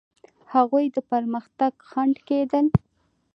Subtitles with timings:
[0.53, 2.65] هغوی د پرمختګ خنډ کېدل.